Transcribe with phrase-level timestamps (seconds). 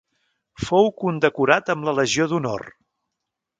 [0.69, 2.67] Fou condecorat amb la Legió d'Honor.